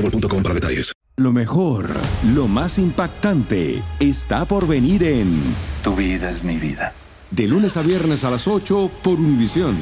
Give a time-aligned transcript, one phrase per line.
[0.00, 0.92] mobile.com para detalles.
[1.16, 1.90] Lo mejor,
[2.32, 5.40] lo más impactante, está por venir en
[5.82, 6.92] Tu vida es mi vida.
[7.32, 9.76] De lunes a viernes a las 8 por Univisión.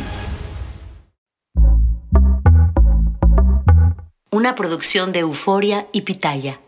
[4.32, 6.60] Una producción de Euforia y Pitaya.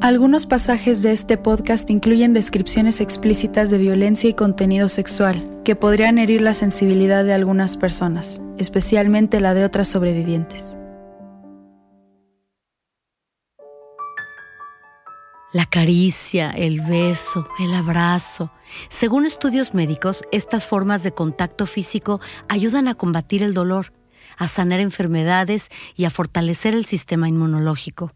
[0.00, 6.18] Algunos pasajes de este podcast incluyen descripciones explícitas de violencia y contenido sexual que podrían
[6.18, 10.76] herir la sensibilidad de algunas personas, especialmente la de otras sobrevivientes.
[15.52, 18.52] La caricia, el beso, el abrazo.
[18.88, 23.92] Según estudios médicos, estas formas de contacto físico ayudan a combatir el dolor,
[24.36, 28.12] a sanar enfermedades y a fortalecer el sistema inmunológico.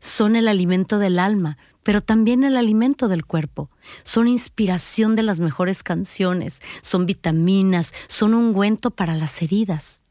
[0.00, 3.70] Son el alimento del alma, pero también el alimento del cuerpo.
[4.02, 10.02] Son inspiración de las mejores canciones, son vitaminas, son ungüento para las heridas.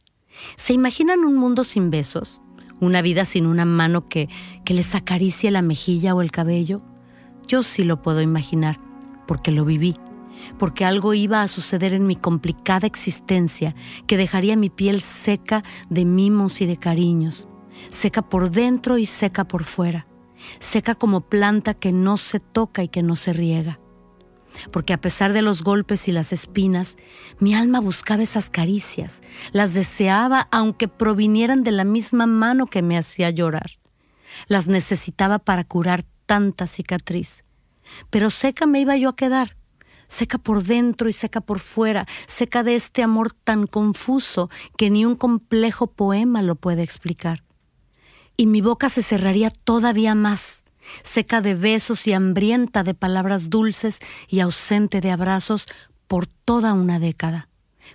[0.55, 2.41] ¿Se imaginan un mundo sin besos?
[2.83, 4.29] Una vida sin una mano que,
[4.65, 6.81] que les acaricie la mejilla o el cabello?
[7.47, 8.79] Yo sí lo puedo imaginar,
[9.27, 9.97] porque lo viví,
[10.57, 13.75] porque algo iba a suceder en mi complicada existencia
[14.07, 17.47] que dejaría mi piel seca de mimos y de cariños,
[17.89, 20.07] seca por dentro y seca por fuera,
[20.59, 23.79] seca como planta que no se toca y que no se riega
[24.71, 26.97] porque a pesar de los golpes y las espinas,
[27.39, 32.97] mi alma buscaba esas caricias, las deseaba aunque provinieran de la misma mano que me
[32.97, 33.79] hacía llorar.
[34.47, 37.43] Las necesitaba para curar tanta cicatriz.
[38.09, 39.57] Pero seca me iba yo a quedar,
[40.07, 45.05] seca por dentro y seca por fuera, seca de este amor tan confuso que ni
[45.05, 47.43] un complejo poema lo puede explicar.
[48.35, 50.62] Y mi boca se cerraría todavía más
[51.03, 55.67] seca de besos y hambrienta de palabras dulces y ausente de abrazos
[56.07, 57.49] por toda una década,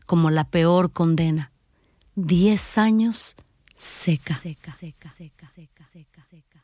[0.07, 1.53] como la peor condena.
[2.15, 3.37] Diez años
[3.75, 4.35] seca.
[4.35, 6.59] seca, seca, seca, seca, seca, seca,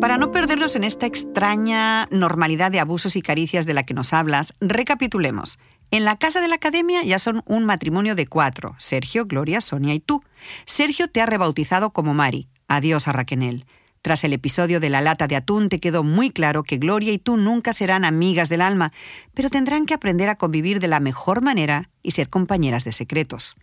[0.00, 4.12] Para no perdernos en esta extraña normalidad de abusos y caricias de la que nos
[4.12, 5.58] hablas, recapitulemos.
[5.90, 9.94] En la casa de la academia ya son un matrimonio de cuatro, Sergio, Gloria, Sonia
[9.94, 10.22] y tú.
[10.64, 12.48] Sergio te ha rebautizado como Mari.
[12.68, 13.64] Adiós a Raquenel.
[14.02, 17.18] Tras el episodio de la lata de atún te quedó muy claro que Gloria y
[17.18, 18.92] tú nunca serán amigas del alma,
[19.34, 23.56] pero tendrán que aprender a convivir de la mejor manera y ser compañeras de secretos.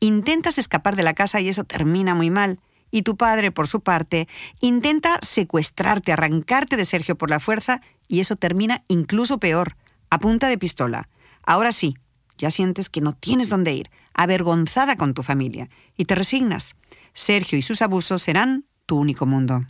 [0.00, 2.58] Intentas escapar de la casa y eso termina muy mal.
[2.90, 4.26] Y tu padre, por su parte,
[4.60, 9.76] intenta secuestrarte, arrancarte de Sergio por la fuerza y eso termina incluso peor,
[10.10, 11.08] a punta de pistola.
[11.46, 11.94] Ahora sí,
[12.38, 16.74] ya sientes que no tienes dónde ir, avergonzada con tu familia, y te resignas.
[17.12, 19.62] Sergio y sus abusos serán tu único mundo.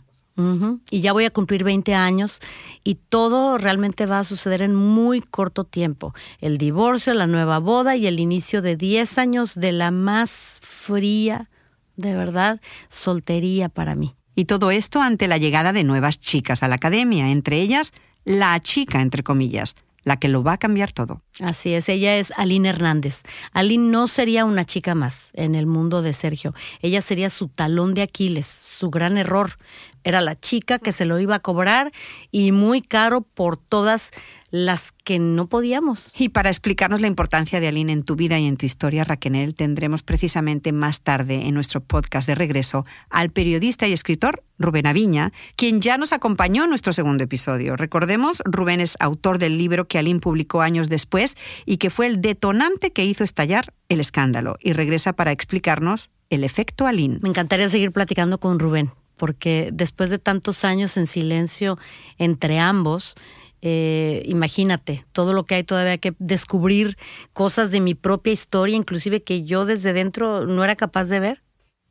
[0.91, 2.41] Y ya voy a cumplir 20 años
[2.83, 6.13] y todo realmente va a suceder en muy corto tiempo.
[6.41, 11.49] El divorcio, la nueva boda y el inicio de 10 años de la más fría,
[11.95, 12.59] de verdad,
[12.89, 14.15] soltería para mí.
[14.35, 17.93] Y todo esto ante la llegada de nuevas chicas a la academia, entre ellas
[18.25, 19.75] la chica, entre comillas,
[20.05, 21.21] la que lo va a cambiar todo.
[21.41, 23.23] Así es, ella es Aline Hernández.
[23.51, 26.53] Aline no sería una chica más en el mundo de Sergio.
[26.81, 29.57] Ella sería su talón de Aquiles, su gran error.
[30.05, 31.91] Era la chica que se lo iba a cobrar
[32.31, 34.11] y muy caro por todas
[34.51, 36.13] las que no podíamos.
[36.17, 39.53] Y para explicarnos la importancia de Aline en tu vida y en tu historia, Raquel,
[39.55, 45.33] tendremos precisamente más tarde en nuestro podcast de regreso al periodista y escritor Rubén Aviña,
[45.55, 47.75] quien ya nos acompañó en nuestro segundo episodio.
[47.75, 51.35] Recordemos, Rubén es autor del libro que Aline publicó años después
[51.65, 54.57] y que fue el detonante que hizo estallar el escándalo.
[54.61, 57.19] Y regresa para explicarnos el efecto Aline.
[57.21, 61.77] Me encantaría seguir platicando con Rubén, porque después de tantos años en silencio
[62.17, 63.15] entre ambos,
[63.61, 66.97] eh, imagínate, todo lo que hay todavía que descubrir,
[67.33, 71.41] cosas de mi propia historia, inclusive que yo desde dentro no era capaz de ver.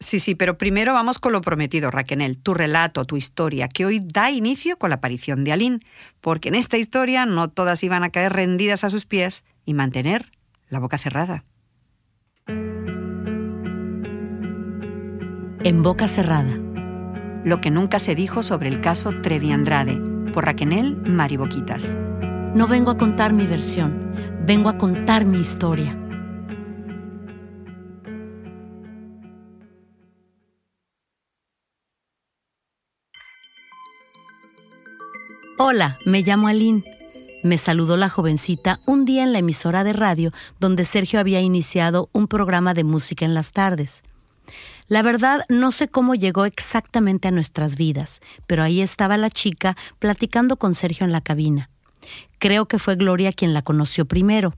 [0.01, 4.01] Sí, sí, pero primero vamos con lo prometido, Raquel, tu relato, tu historia, que hoy
[4.01, 5.81] da inicio con la aparición de Aline,
[6.21, 10.31] porque en esta historia no todas iban a caer rendidas a sus pies y mantener
[10.69, 11.45] la boca cerrada.
[15.65, 16.64] En boca cerrada.
[17.45, 20.01] Lo que nunca se dijo sobre el caso Trevi Andrade,
[20.33, 21.85] por Raquenel Mariboquitas.
[22.55, 24.15] No vengo a contar mi versión,
[24.47, 25.95] vengo a contar mi historia.
[35.59, 36.83] Hola, me llamo Aline.
[37.43, 42.09] Me saludó la jovencita un día en la emisora de radio donde Sergio había iniciado
[42.13, 44.03] un programa de música en las tardes.
[44.87, 49.77] La verdad, no sé cómo llegó exactamente a nuestras vidas, pero ahí estaba la chica
[49.99, 51.71] platicando con Sergio en la cabina.
[52.39, 54.55] Creo que fue Gloria quien la conoció primero.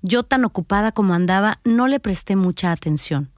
[0.00, 3.30] Yo tan ocupada como andaba, no le presté mucha atención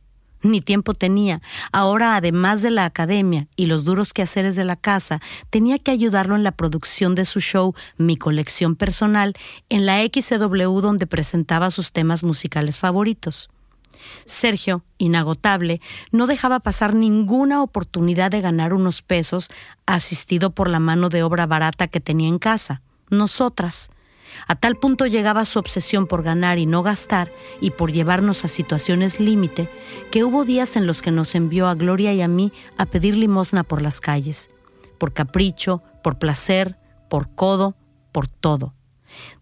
[0.43, 1.43] ni tiempo tenía.
[1.73, 5.20] Ahora, además de la academia y los duros quehaceres de la casa,
[5.50, 9.35] tenía que ayudarlo en la producción de su show Mi colección personal
[9.69, 13.50] en la XW donde presentaba sus temas musicales favoritos.
[14.25, 15.81] Sergio, inagotable,
[16.12, 19.50] no dejaba pasar ninguna oportunidad de ganar unos pesos
[19.87, 23.91] asistido por la mano de obra barata que tenía en casa, nosotras.
[24.47, 28.49] A tal punto llegaba su obsesión por ganar y no gastar y por llevarnos a
[28.49, 29.71] situaciones límite,
[30.11, 33.17] que hubo días en los que nos envió a Gloria y a mí a pedir
[33.17, 34.50] limosna por las calles,
[34.99, 36.77] por capricho, por placer,
[37.09, 37.77] por codo,
[38.12, 38.75] por todo.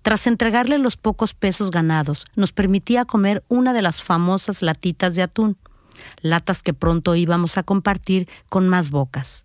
[0.03, 5.23] Tras entregarle los pocos pesos ganados, nos permitía comer una de las famosas latitas de
[5.23, 5.57] atún,
[6.21, 9.45] latas que pronto íbamos a compartir con más bocas.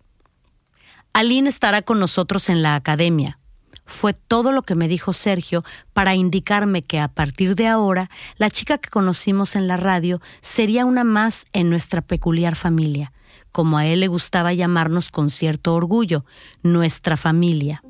[1.12, 3.38] Aline estará con nosotros en la academia,
[3.84, 8.50] fue todo lo que me dijo Sergio para indicarme que a partir de ahora la
[8.50, 13.12] chica que conocimos en la radio sería una más en nuestra peculiar familia,
[13.50, 16.24] como a él le gustaba llamarnos con cierto orgullo,
[16.62, 17.82] nuestra familia.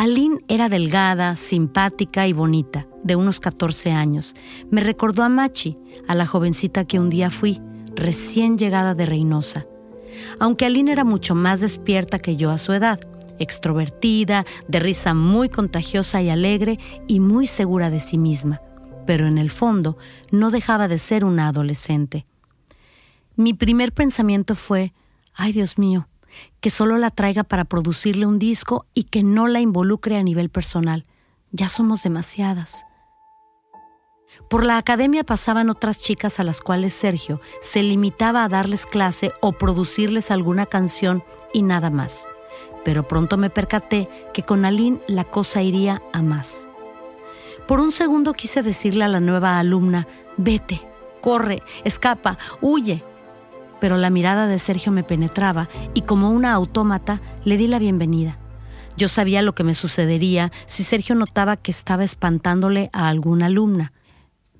[0.00, 4.34] Aline era delgada, simpática y bonita, de unos 14 años.
[4.70, 5.76] Me recordó a Machi,
[6.08, 7.60] a la jovencita que un día fui,
[7.96, 9.66] recién llegada de Reynosa.
[10.38, 12.98] Aunque Aline era mucho más despierta que yo a su edad,
[13.38, 18.62] extrovertida, de risa muy contagiosa y alegre y muy segura de sí misma,
[19.04, 19.98] pero en el fondo
[20.30, 22.24] no dejaba de ser una adolescente.
[23.36, 24.94] Mi primer pensamiento fue,
[25.34, 26.08] ay Dios mío,
[26.60, 30.50] que solo la traiga para producirle un disco y que no la involucre a nivel
[30.50, 31.06] personal.
[31.52, 32.84] Ya somos demasiadas.
[34.48, 39.32] Por la academia pasaban otras chicas a las cuales Sergio se limitaba a darles clase
[39.40, 42.26] o producirles alguna canción y nada más
[42.84, 46.68] pero pronto me percaté que con Aline la cosa iría a más.
[47.66, 50.80] Por un segundo quise decirle a la nueva alumna, vete,
[51.20, 53.04] corre, escapa, huye.
[53.80, 58.38] Pero la mirada de Sergio me penetraba y como una autómata le di la bienvenida.
[58.96, 63.92] Yo sabía lo que me sucedería si Sergio notaba que estaba espantándole a alguna alumna.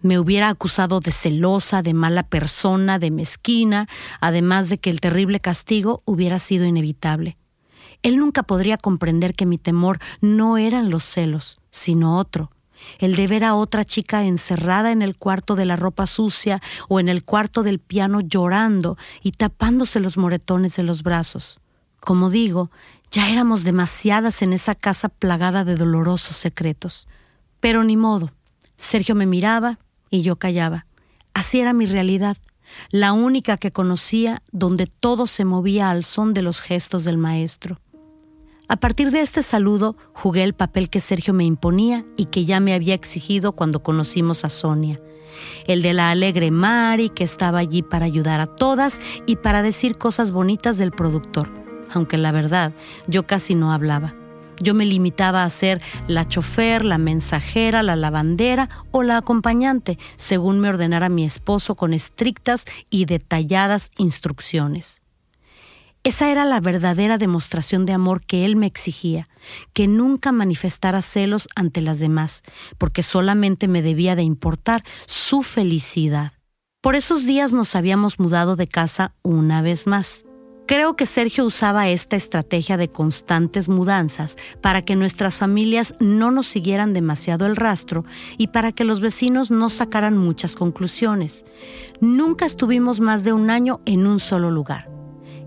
[0.02, 3.86] Me hubiera acusado de celosa, de mala persona, de mezquina,
[4.20, 7.36] además de que el terrible castigo hubiera sido inevitable.
[8.02, 12.50] Él nunca podría comprender que mi temor no eran los celos, sino otro,
[12.98, 17.00] el de ver a otra chica encerrada en el cuarto de la ropa sucia o
[17.00, 21.60] en el cuarto del piano llorando y tapándose los moretones de los brazos.
[22.00, 22.70] Como digo,
[23.10, 27.08] ya éramos demasiadas en esa casa plagada de dolorosos secretos.
[27.60, 28.32] Pero ni modo.
[28.76, 29.78] Sergio me miraba
[30.08, 30.86] y yo callaba.
[31.34, 32.36] Así era mi realidad,
[32.90, 37.80] la única que conocía donde todo se movía al son de los gestos del maestro.
[38.70, 42.60] A partir de este saludo jugué el papel que Sergio me imponía y que ya
[42.60, 45.00] me había exigido cuando conocimos a Sonia.
[45.66, 49.96] El de la alegre Mari que estaba allí para ayudar a todas y para decir
[49.96, 51.52] cosas bonitas del productor,
[51.92, 52.72] aunque la verdad
[53.08, 54.14] yo casi no hablaba.
[54.60, 60.60] Yo me limitaba a ser la chofer, la mensajera, la lavandera o la acompañante, según
[60.60, 64.99] me ordenara mi esposo con estrictas y detalladas instrucciones.
[66.02, 69.28] Esa era la verdadera demostración de amor que él me exigía,
[69.74, 72.42] que nunca manifestara celos ante las demás,
[72.78, 76.32] porque solamente me debía de importar su felicidad.
[76.80, 80.24] Por esos días nos habíamos mudado de casa una vez más.
[80.66, 86.46] Creo que Sergio usaba esta estrategia de constantes mudanzas para que nuestras familias no nos
[86.46, 88.06] siguieran demasiado el rastro
[88.38, 91.44] y para que los vecinos no sacaran muchas conclusiones.
[92.00, 94.99] Nunca estuvimos más de un año en un solo lugar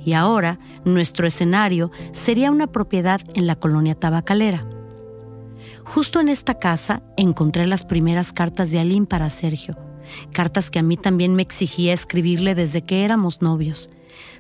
[0.06, 4.66] y ahora nuestro escenario sería una propiedad en la colonia tabacalera.
[5.86, 9.78] Justo en esta casa encontré las primeras cartas de Aline para Sergio,
[10.32, 13.90] cartas que a mí también me exigía escribirle desde que éramos novios,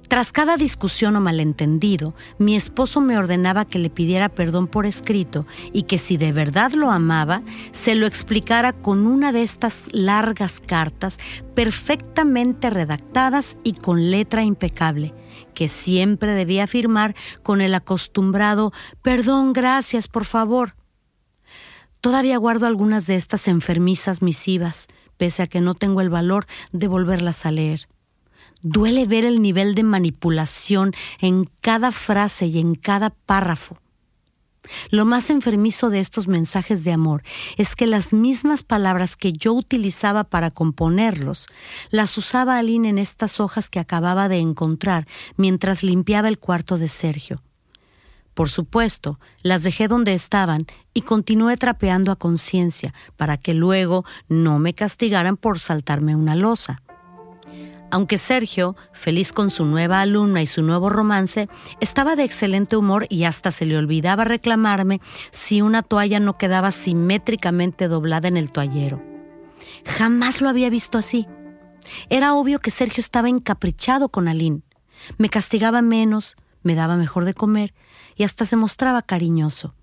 [0.07, 5.47] Tras cada discusión o malentendido, mi esposo me ordenaba que le pidiera perdón por escrito
[5.71, 10.59] y que si de verdad lo amaba, se lo explicara con una de estas largas
[10.59, 11.19] cartas
[11.55, 15.13] perfectamente redactadas y con letra impecable,
[15.53, 20.75] que siempre debía firmar con el acostumbrado perdón, gracias, por favor.
[22.01, 26.89] Todavía guardo algunas de estas enfermizas misivas, pese a que no tengo el valor de
[26.89, 27.87] volverlas a leer.
[28.63, 33.77] Duele ver el nivel de manipulación en cada frase y en cada párrafo.
[34.89, 37.23] Lo más enfermizo de estos mensajes de amor
[37.57, 41.47] es que las mismas palabras que yo utilizaba para componerlos,
[41.89, 46.87] las usaba Aline en estas hojas que acababa de encontrar mientras limpiaba el cuarto de
[46.87, 47.41] Sergio.
[48.33, 54.57] Por supuesto, las dejé donde estaban y continué trapeando a conciencia para que luego no
[54.59, 56.81] me castigaran por saltarme una losa.
[57.93, 61.47] Aunque Sergio, feliz con su nueva alumna y su nuevo romance,
[61.79, 66.71] estaba de excelente humor y hasta se le olvidaba reclamarme si una toalla no quedaba
[66.71, 68.99] simétricamente doblada en el toallero.
[69.85, 71.27] Jamás lo había visto así.
[72.09, 74.63] Era obvio que Sergio estaba encaprichado con Aline.
[75.19, 77.75] Me castigaba menos, me daba mejor de comer
[78.15, 79.75] y hasta se mostraba cariñoso.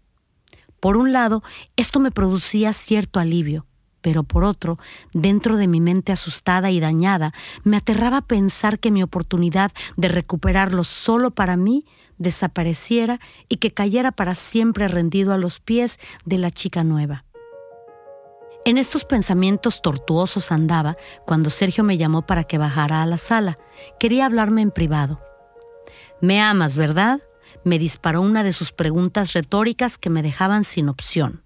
[0.80, 1.44] Por un lado,
[1.76, 3.66] esto me producía cierto alivio,
[4.00, 4.78] pero por otro,
[5.12, 7.33] dentro de mi mente asustada y dañada,
[7.64, 11.85] me aterraba pensar que mi oportunidad de recuperarlo solo para mí
[12.19, 17.25] desapareciera y que cayera para siempre rendido a los pies de la chica nueva.
[18.66, 23.59] En estos pensamientos tortuosos andaba cuando Sergio me llamó para que bajara a la sala.
[23.99, 25.19] Quería hablarme en privado.
[26.21, 27.21] Me amas, ¿verdad?
[27.64, 31.42] Me disparó una de sus preguntas retóricas que me dejaban sin opción.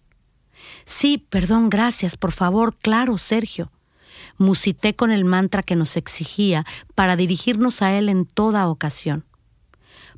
[0.85, 3.71] Sí, perdón, gracias, por favor, claro, Sergio.
[4.39, 9.25] Musité con el mantra que nos exigía para dirigirnos a él en toda ocasión.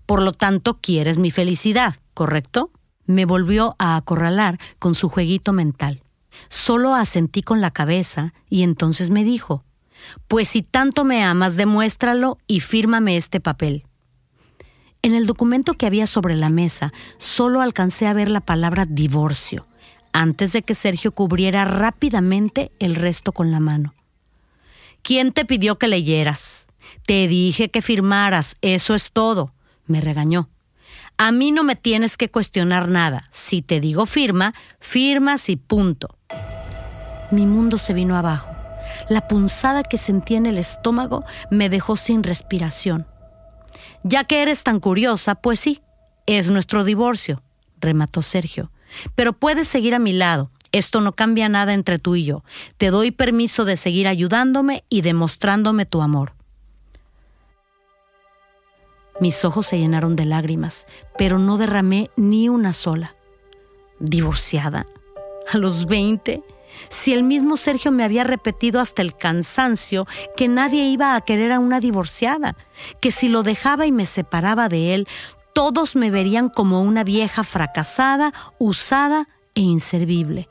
[0.07, 2.71] Por lo tanto, quieres mi felicidad, ¿correcto?
[3.07, 6.03] Me volvió a acorralar con su jueguito mental.
[6.49, 9.65] Solo asentí con la cabeza y entonces me dijo,
[10.29, 13.85] Pues si tanto me amas, demuéstralo y fírmame este papel.
[15.03, 19.67] En el documento que había sobre la mesa, solo alcancé a ver la palabra divorcio
[20.17, 23.95] antes de que Sergio cubriera rápidamente el resto con la mano.
[25.03, 26.69] ¿Quién te pidió que leyeras?
[27.05, 29.53] Te dije que firmaras, eso es todo,
[29.85, 30.49] me regañó.
[31.19, 33.25] A mí no me tienes que cuestionar nada.
[33.31, 36.09] Si te digo firma, firmas y punto.
[37.31, 38.51] Mi mundo se vino abajo.
[39.11, 43.07] La punzada que sentí en el estómago me dejó sin respiración.
[44.03, 45.83] Ya que eres tan curiosa, pues sí,
[46.25, 47.43] es nuestro divorcio,
[47.81, 48.71] remató Sergio.
[49.15, 50.51] Pero puedes seguir a mi lado.
[50.73, 52.45] Esto no cambia nada entre tú y yo.
[52.77, 56.33] Te doy permiso de seguir ayudándome y demostrándome tu amor.
[59.21, 63.15] Mis ojos se llenaron de lágrimas, pero no derramé ni una sola.
[63.99, 64.87] ¿Divorciada?
[65.51, 66.43] ¿A los 20?
[66.91, 71.53] Si el mismo Sergio me había repetido hasta el cansancio que nadie iba a querer
[71.53, 72.57] a una divorciada,
[73.01, 75.09] que si lo dejaba y me separaba de él,
[75.57, 80.51] todos me verían como una vieja fracasada, usada e inservible.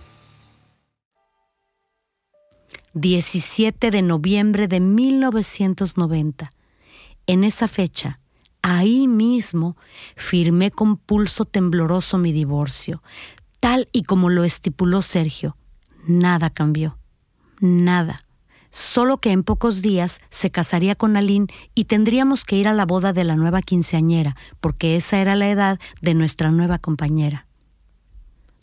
[2.93, 6.51] 17 de noviembre de 1990.
[7.25, 8.19] En esa fecha,
[8.61, 9.77] ahí mismo,
[10.15, 13.01] firmé con pulso tembloroso mi divorcio,
[13.59, 15.55] tal y como lo estipuló Sergio.
[16.05, 16.97] Nada cambió.
[17.59, 18.25] Nada.
[18.71, 22.85] Solo que en pocos días se casaría con Aline y tendríamos que ir a la
[22.85, 27.47] boda de la nueva quinceañera, porque esa era la edad de nuestra nueva compañera.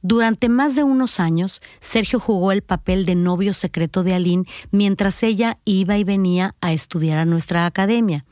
[0.02, 5.22] Durante más de unos años, Sergio jugó el papel de novio secreto de Aline mientras
[5.22, 8.24] ella iba y venía a estudiar a nuestra academia.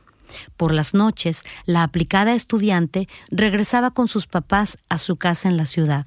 [0.56, 5.66] Por las noches, la aplicada estudiante regresaba con sus papás a su casa en la
[5.66, 6.06] ciudad.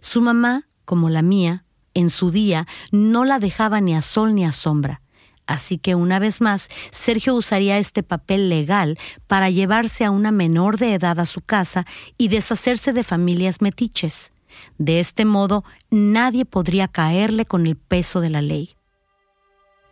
[0.00, 1.64] Su mamá, como la mía,
[1.94, 5.00] en su día no la dejaba ni a sol ni a sombra.
[5.46, 10.78] Así que una vez más, Sergio usaría este papel legal para llevarse a una menor
[10.78, 14.33] de edad a su casa y deshacerse de familias metiches.
[14.78, 18.76] De este modo, nadie podría caerle con el peso de la ley.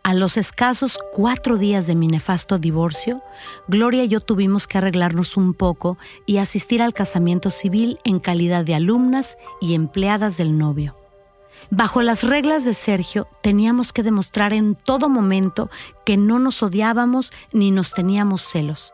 [0.03, 3.21] A los escasos cuatro días de mi nefasto divorcio,
[3.67, 8.65] Gloria y yo tuvimos que arreglarnos un poco y asistir al casamiento civil en calidad
[8.65, 10.97] de alumnas y empleadas del novio.
[11.69, 15.69] Bajo las reglas de Sergio, teníamos que demostrar en todo momento
[16.05, 18.92] que no nos odiábamos ni nos teníamos celos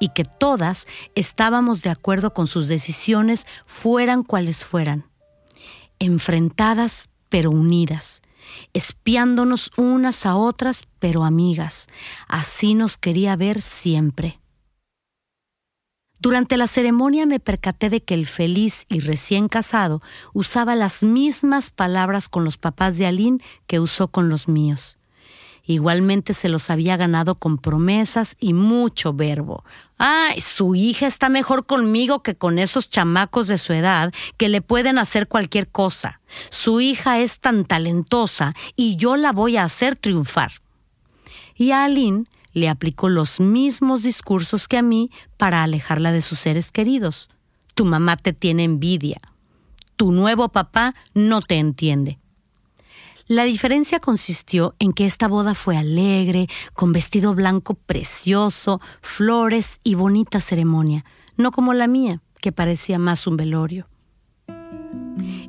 [0.00, 5.04] y que todas estábamos de acuerdo con sus decisiones, fueran cuales fueran.
[5.98, 8.22] Enfrentadas pero unidas,
[8.72, 11.88] espiándonos unas a otras pero amigas.
[12.28, 14.40] Así nos quería ver siempre.
[16.20, 20.02] Durante la ceremonia me percaté de que el feliz y recién casado
[20.32, 23.38] usaba las mismas palabras con los papás de Aline
[23.68, 24.97] que usó con los míos.
[25.68, 29.64] Igualmente se los había ganado con promesas y mucho verbo.
[29.98, 34.62] Ay, su hija está mejor conmigo que con esos chamacos de su edad que le
[34.62, 36.22] pueden hacer cualquier cosa.
[36.48, 40.52] Su hija es tan talentosa y yo la voy a hacer triunfar.
[41.54, 46.38] Y a Aline le aplicó los mismos discursos que a mí para alejarla de sus
[46.38, 47.28] seres queridos.
[47.74, 49.20] Tu mamá te tiene envidia.
[49.96, 52.18] Tu nuevo papá no te entiende.
[53.28, 59.96] La diferencia consistió en que esta boda fue alegre, con vestido blanco precioso, flores y
[59.96, 61.04] bonita ceremonia,
[61.36, 63.86] no como la mía, que parecía más un velorio.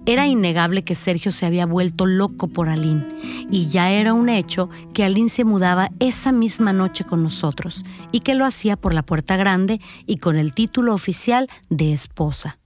[0.06, 3.06] Era innegable que Sergio se había vuelto loco por Aline,
[3.50, 8.20] y ya era un hecho que Aline se mudaba esa misma noche con nosotros, y
[8.20, 12.60] que lo hacía por la puerta grande y con el título oficial de esposa.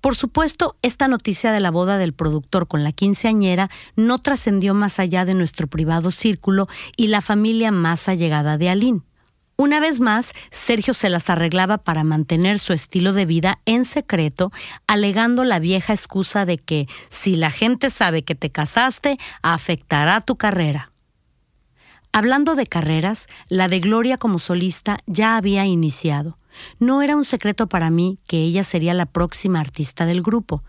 [0.00, 4.98] Por supuesto, esta noticia de la boda del productor con la quinceañera no trascendió más
[4.98, 9.02] allá de nuestro privado círculo y la familia más allegada de Aline.
[9.56, 14.50] Una vez más, Sergio se las arreglaba para mantener su estilo de vida en secreto,
[14.86, 20.36] alegando la vieja excusa de que si la gente sabe que te casaste, afectará tu
[20.36, 20.90] carrera.
[22.12, 26.38] Hablando de carreras, la de Gloria como solista ya había iniciado.
[26.78, 30.62] No era un secreto para mí que ella sería la próxima artista del grupo.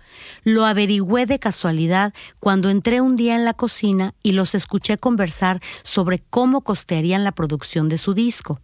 [0.43, 5.61] Lo averigüé de casualidad cuando entré un día en la cocina y los escuché conversar
[5.83, 8.59] sobre cómo costearían la producción de su disco.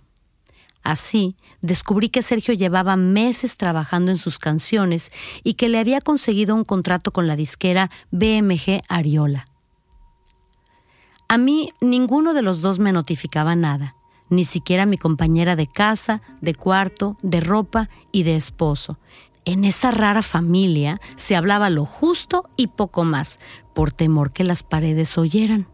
[0.82, 5.12] Así, descubrí que Sergio llevaba meses trabajando en sus canciones
[5.44, 9.48] y que le había conseguido un contrato con la disquera BMG Ariola.
[11.28, 13.96] A mí ninguno de los dos me notificaba nada
[14.30, 19.00] ni siquiera mi compañera de casa, de cuarto, de ropa y de esposo.
[19.46, 23.40] En esa rara familia se hablaba lo justo y poco más,
[23.74, 25.68] por temor que las paredes oyeran.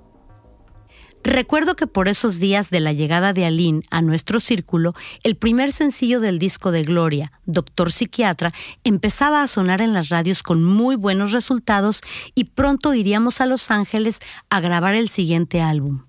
[1.26, 5.72] Recuerdo que por esos días de la llegada de Aline a nuestro círculo, el primer
[5.72, 10.96] sencillo del disco de Gloria, Doctor Psiquiatra, empezaba a sonar en las radios con muy
[10.96, 12.02] buenos resultados
[12.36, 14.20] y pronto iríamos a Los Ángeles
[14.52, 16.04] a grabar el siguiente álbum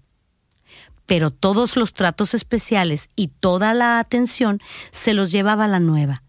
[1.07, 6.23] pero todos los tratos especiales y toda la atención se los llevaba la nueva.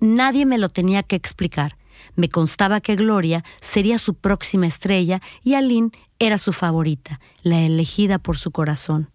[0.00, 1.76] Nadie me lo tenía que explicar.
[2.16, 8.18] Me constaba que Gloria sería su próxima estrella y Aline era su favorita, la elegida
[8.18, 9.10] por su corazón.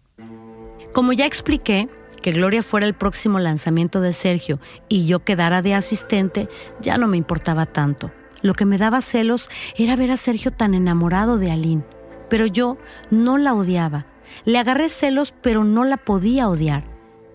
[0.92, 1.88] Como ya expliqué,
[2.22, 6.48] que Gloria fuera el próximo lanzamiento de Sergio y yo quedara de asistente,
[6.80, 8.10] ya no me importaba tanto.
[8.42, 11.84] Lo que me daba celos era ver a Sergio tan enamorado de Aline,
[12.28, 12.78] pero yo
[13.10, 14.06] no la odiaba,
[14.44, 16.84] le agarré celos, pero no la podía odiar,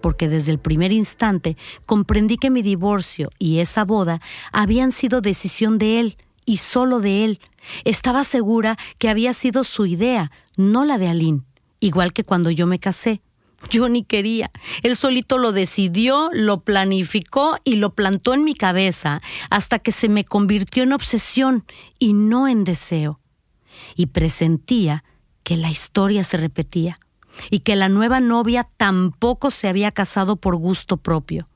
[0.02, 4.20] porque desde el primer instante comprendí que mi divorcio y esa boda
[4.52, 7.40] habían sido decisión de él y solo de él.
[7.86, 11.42] Estaba segura que había sido su idea, no la de Aline,
[11.80, 13.22] igual que cuando yo me casé.
[13.70, 14.52] Yo ni quería.
[14.82, 20.10] Él solito lo decidió, lo planificó y lo plantó en mi cabeza hasta que se
[20.10, 21.66] me convirtió en obsesión
[22.00, 23.20] y no en deseo.
[23.96, 25.04] Y presentía
[25.44, 27.00] que la historia se repetía
[27.50, 31.48] y que la nueva novia tampoco se había casado por gusto propio.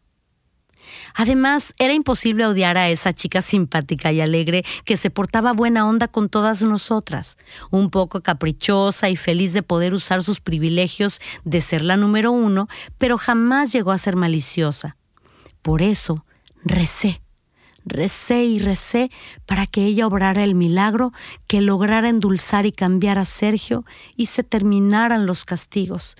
[1.13, 6.07] Además, era imposible odiar a esa chica simpática y alegre que se portaba buena onda
[6.07, 7.37] con todas nosotras,
[7.71, 12.67] un poco caprichosa y feliz de poder usar sus privilegios de ser la número uno,
[12.97, 14.95] pero jamás llegó a ser maliciosa.
[15.61, 16.25] Por eso,
[16.63, 17.21] recé,
[17.87, 19.11] Recé y recé
[19.45, 21.13] para que ella obrara el milagro
[21.47, 23.85] que lograra endulzar y cambiar a Sergio
[24.17, 26.17] y se terminaran los castigos.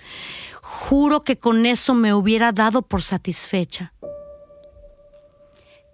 [0.62, 3.92] Juro que con eso me hubiera dado por satisfecha.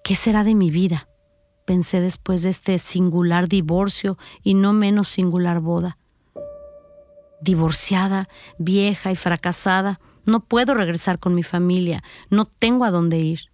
[0.04, 1.08] ¿Qué será de mi vida?
[1.64, 5.98] Pensé después de este singular divorcio y no menos singular boda.
[7.40, 13.53] Divorciada, vieja y fracasada, no puedo regresar con mi familia, no tengo a dónde ir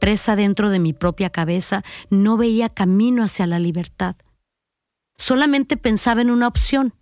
[0.00, 4.16] presa dentro de mi propia cabeza, no veía camino hacia la libertad.
[5.16, 6.94] Solamente pensaba en una opción,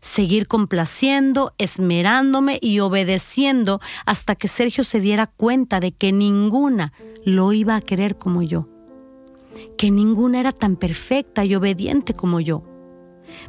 [0.00, 6.92] seguir complaciendo, esmerándome y obedeciendo hasta que Sergio se diera cuenta de que ninguna
[7.24, 8.68] lo iba a querer como yo,
[9.78, 12.62] que ninguna era tan perfecta y obediente como yo.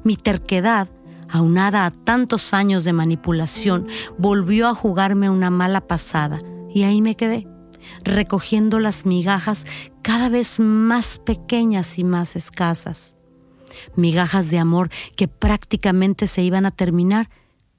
[0.03, 0.87] Mi terquedad,
[1.29, 6.41] aunada a tantos años de manipulación, volvió a jugarme una mala pasada
[6.73, 7.47] y ahí me quedé
[8.03, 9.65] recogiendo las migajas
[10.01, 13.15] cada vez más pequeñas y más escasas.
[13.95, 17.29] Migajas de amor que prácticamente se iban a terminar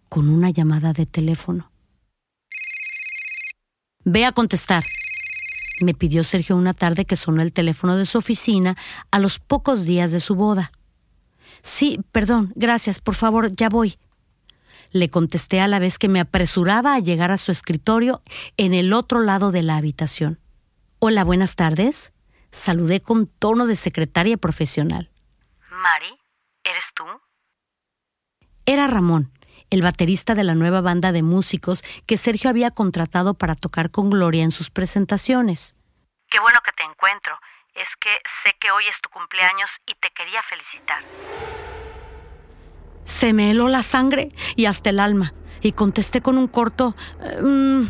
[0.08, 1.70] con una llamada de teléfono.
[4.04, 4.84] Ve a contestar.
[5.80, 8.76] Me pidió Sergio una tarde que sonó el teléfono de su oficina
[9.10, 10.72] a los pocos días de su boda.
[11.62, 13.98] Sí, perdón, gracias, por favor, ya voy.
[14.96, 18.22] Le contesté a la vez que me apresuraba a llegar a su escritorio
[18.56, 20.40] en el otro lado de la habitación.
[21.00, 22.14] Hola, buenas tardes.
[22.50, 25.10] Saludé con tono de secretaria profesional.
[25.70, 26.18] Mari,
[26.64, 27.04] ¿eres tú?
[28.64, 29.30] Era Ramón,
[29.68, 34.08] el baterista de la nueva banda de músicos que Sergio había contratado para tocar con
[34.08, 35.74] Gloria en sus presentaciones.
[36.30, 37.38] Qué bueno que te encuentro.
[37.74, 41.04] Es que sé que hoy es tu cumpleaños y te quería felicitar.
[43.06, 46.94] Se me heló la sangre y hasta el alma, y contesté con un corto...
[47.42, 47.86] Mm,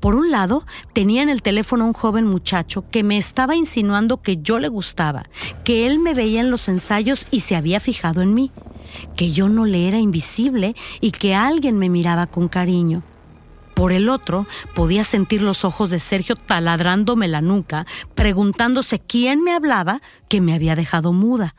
[0.00, 0.64] por un lado,
[0.94, 5.24] tenía en el teléfono un joven muchacho que me estaba insinuando que yo le gustaba,
[5.62, 8.50] que él me veía en los ensayos y se había fijado en mí,
[9.14, 13.02] que yo no le era invisible y que alguien me miraba con cariño.
[13.74, 19.52] Por el otro, podía sentir los ojos de Sergio taladrándome la nuca, preguntándose quién me
[19.52, 21.54] hablaba que me había dejado muda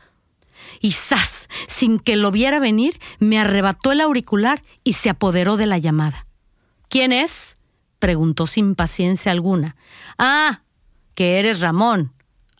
[0.82, 1.48] y ¡zas!
[1.68, 6.26] Sin que lo viera venir, me arrebató el auricular y se apoderó de la llamada.
[6.90, 7.56] ¿Quién es?
[7.98, 9.76] preguntó sin paciencia alguna.
[10.18, 10.62] Ah,
[11.14, 12.12] que eres Ramón.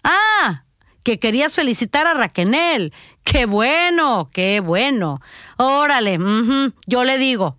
[0.05, 0.65] Ah,
[1.03, 2.95] que querías felicitar a Raquenel.
[3.25, 4.31] ¡Qué bueno!
[4.33, 5.21] ¡Qué bueno!
[5.59, 6.19] Órale,
[6.87, 7.59] yo le digo.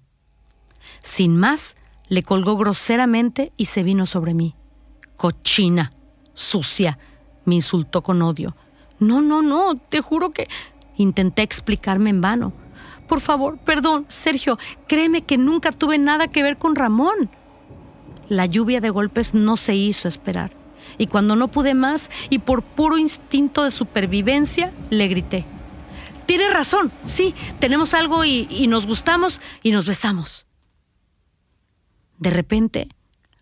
[1.02, 1.76] Sin más,
[2.08, 4.56] le colgó groseramente y se vino sobre mí.
[5.18, 5.92] Cochina,
[6.34, 6.98] sucia,
[7.44, 8.56] me insultó con odio.
[9.04, 10.48] No, no, no, te juro que...
[10.96, 12.54] Intenté explicarme en vano.
[13.08, 17.30] Por favor, perdón, Sergio, créeme que nunca tuve nada que ver con Ramón.
[18.30, 20.56] La lluvia de golpes no se hizo esperar.
[20.98, 25.46] Y cuando no pude más y por puro instinto de supervivencia, le grité.
[26.26, 30.46] Tienes razón, sí, tenemos algo y, y nos gustamos y nos besamos.
[32.20, 32.88] De repente,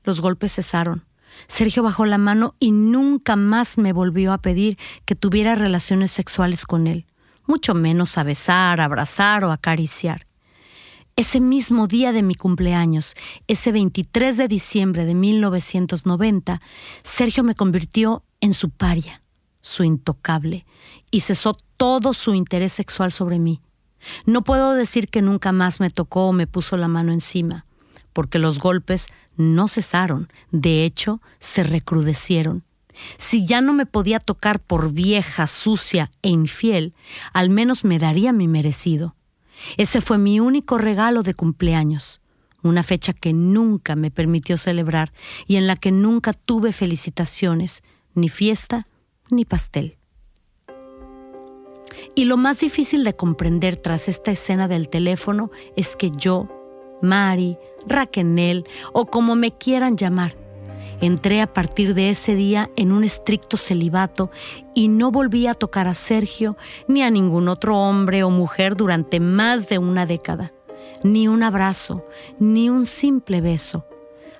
[0.03, 1.05] los golpes cesaron.
[1.47, 6.65] Sergio bajó la mano y nunca más me volvió a pedir que tuviera relaciones sexuales
[6.65, 7.05] con él,
[7.45, 10.27] mucho menos a besar, abrazar o acariciar.
[11.15, 13.15] Ese mismo día de mi cumpleaños,
[13.47, 16.61] ese 23 de diciembre de 1990,
[17.03, 19.21] Sergio me convirtió en su paria,
[19.61, 20.65] su intocable,
[21.11, 23.61] y cesó todo su interés sexual sobre mí.
[24.25, 27.65] No puedo decir que nunca más me tocó o me puso la mano encima,
[28.13, 32.63] porque los golpes no cesaron, de hecho, se recrudecieron.
[33.17, 36.93] Si ya no me podía tocar por vieja, sucia e infiel,
[37.33, 39.15] al menos me daría mi merecido.
[39.77, 42.21] Ese fue mi único regalo de cumpleaños,
[42.63, 45.13] una fecha que nunca me permitió celebrar
[45.47, 48.87] y en la que nunca tuve felicitaciones, ni fiesta,
[49.29, 49.97] ni pastel.
[52.15, 56.49] Y lo más difícil de comprender tras esta escena del teléfono es que yo,
[57.01, 60.35] Mari, Raquenel o como me quieran llamar.
[61.01, 64.29] Entré a partir de ese día en un estricto celibato
[64.75, 69.19] y no volví a tocar a Sergio ni a ningún otro hombre o mujer durante
[69.19, 70.53] más de una década.
[71.03, 72.05] Ni un abrazo,
[72.37, 73.87] ni un simple beso.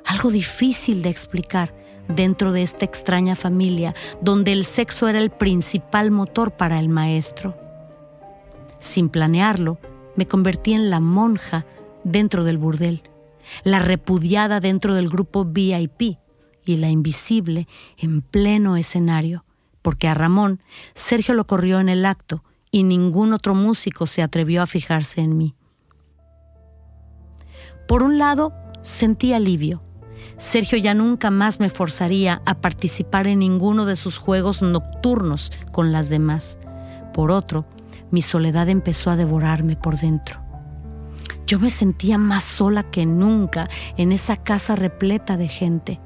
[0.06, 1.73] Algo difícil de explicar
[2.08, 7.58] dentro de esta extraña familia donde el sexo era el principal motor para el maestro.
[8.80, 9.80] Sin planearlo,
[10.15, 11.65] me convertí en la monja
[12.04, 13.04] dentro del burdel,
[13.64, 16.18] la repudiada dentro del grupo VIP
[16.66, 19.46] y la invisible en pleno escenario,
[19.82, 20.62] porque a Ramón
[20.94, 25.38] Sergio lo corrió en el acto y ningún otro músico se atrevió a fijarse en
[25.38, 25.56] mí.
[27.88, 29.84] Por un lado, sentí alivio.
[30.38, 35.92] Sergio ya nunca más me forzaría a participar en ninguno de sus juegos nocturnos con
[35.92, 36.58] las demás.
[37.14, 37.66] Por otro,
[38.12, 40.51] mi soledad empezó a devorarme por dentro.
[41.52, 46.00] Yo me sentía más sola que nunca en esa casa repleta de gente.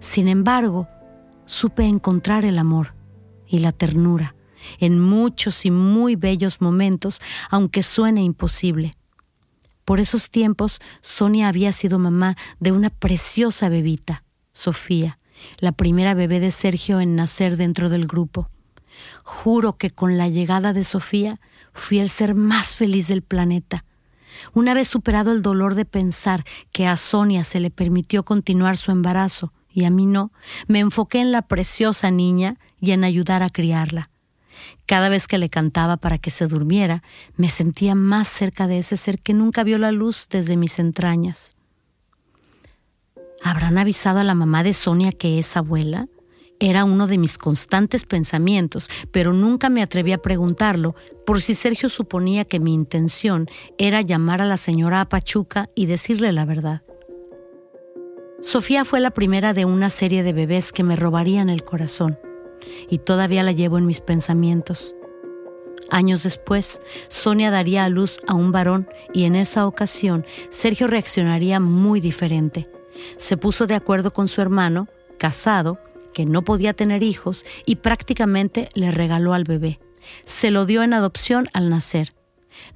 [0.00, 0.88] Sin embargo,
[1.44, 2.94] supe encontrar el amor
[3.46, 4.34] y la ternura
[4.78, 7.20] en muchos y muy bellos momentos,
[7.50, 8.94] aunque suene imposible.
[9.84, 15.18] Por esos tiempos, Sonia había sido mamá de una preciosa bebita, Sofía,
[15.58, 18.48] la primera bebé de Sergio en nacer dentro del grupo.
[19.22, 21.42] Juro que con la llegada de Sofía
[21.74, 23.84] fui el ser más feliz del planeta.
[24.54, 28.90] Una vez superado el dolor de pensar que a Sonia se le permitió continuar su
[28.90, 30.32] embarazo y a mí no,
[30.66, 34.10] me enfoqué en la preciosa niña y en ayudar a criarla.
[34.86, 37.02] Cada vez que le cantaba para que se durmiera,
[37.36, 41.54] me sentía más cerca de ese ser que nunca vio la luz desde mis entrañas.
[43.42, 46.08] ¿Habrán avisado a la mamá de Sonia que es abuela?
[46.60, 51.88] Era uno de mis constantes pensamientos, pero nunca me atreví a preguntarlo por si Sergio
[51.88, 56.82] suponía que mi intención era llamar a la señora a Pachuca y decirle la verdad.
[58.40, 62.18] Sofía fue la primera de una serie de bebés que me robarían el corazón
[62.88, 64.96] y todavía la llevo en mis pensamientos.
[65.90, 71.60] Años después, Sonia daría a luz a un varón y en esa ocasión Sergio reaccionaría
[71.60, 72.68] muy diferente.
[73.16, 75.78] Se puso de acuerdo con su hermano, casado,
[76.12, 79.80] que no podía tener hijos y prácticamente le regaló al bebé.
[80.24, 82.14] Se lo dio en adopción al nacer.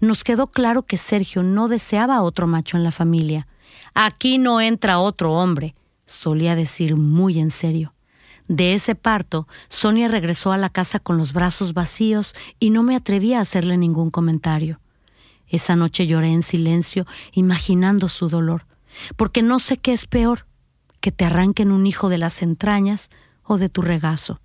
[0.00, 3.48] Nos quedó claro que Sergio no deseaba otro macho en la familia.
[3.94, 5.74] Aquí no entra otro hombre,
[6.06, 7.94] solía decir muy en serio.
[8.48, 12.96] De ese parto, Sonia regresó a la casa con los brazos vacíos y no me
[12.96, 14.80] atreví a hacerle ningún comentario.
[15.48, 18.66] Esa noche lloré en silencio, imaginando su dolor,
[19.16, 20.46] porque no sé qué es peor,
[21.02, 23.10] que te arranquen un hijo de las entrañas
[23.44, 24.40] o de tu regazo.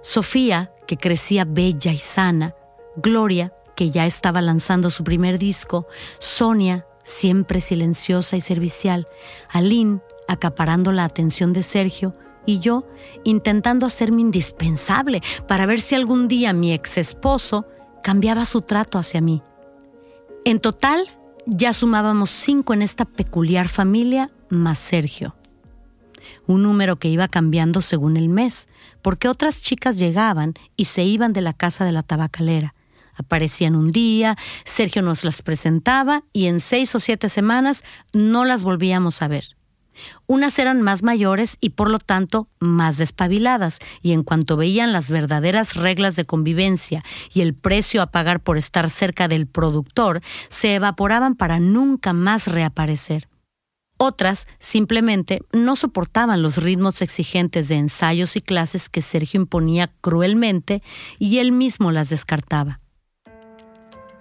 [0.00, 2.54] Sofía, que crecía bella y sana,
[2.96, 5.86] Gloria, que ya estaba lanzando su primer disco,
[6.18, 9.08] Sonia, siempre silenciosa y servicial,
[9.50, 12.14] Aline, acaparando la atención de Sergio,
[12.46, 12.86] y yo
[13.24, 17.66] intentando hacerme indispensable para ver si algún día mi ex esposo
[18.04, 19.42] cambiaba su trato hacia mí.
[20.44, 21.04] En total,
[21.46, 25.34] ya sumábamos cinco en esta peculiar familia, más Sergio.
[26.46, 28.68] Un número que iba cambiando según el mes,
[29.02, 32.74] porque otras chicas llegaban y se iban de la casa de la tabacalera.
[33.14, 37.82] Aparecían un día, Sergio nos las presentaba y en seis o siete semanas
[38.12, 39.56] no las volvíamos a ver.
[40.26, 45.10] Unas eran más mayores y por lo tanto más despabiladas, y en cuanto veían las
[45.10, 50.74] verdaderas reglas de convivencia y el precio a pagar por estar cerca del productor, se
[50.74, 53.28] evaporaban para nunca más reaparecer.
[53.98, 60.82] Otras simplemente no soportaban los ritmos exigentes de ensayos y clases que Sergio imponía cruelmente
[61.18, 62.80] y él mismo las descartaba.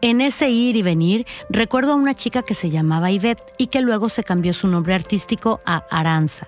[0.02, 3.82] En ese ir y venir, recuerdo a una chica que se llamaba Yvette y que
[3.82, 6.48] luego se cambió su nombre artístico a Aranza.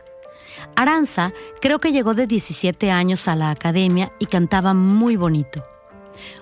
[0.76, 5.66] Aranza creo que llegó de 17 años a la academia y cantaba muy bonito.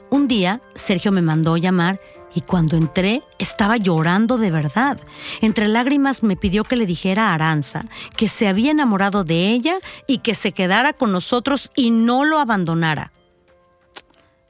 [0.10, 2.00] Un día, Sergio me mandó llamar
[2.36, 5.00] y cuando entré estaba llorando de verdad.
[5.42, 9.78] Entre lágrimas me pidió que le dijera a Aranza que se había enamorado de ella
[10.06, 13.12] y que se quedara con nosotros y no lo abandonara.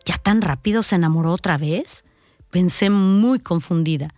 [0.03, 2.03] ¿Ya tan rápido se enamoró otra vez?
[2.49, 4.13] pensé muy confundida.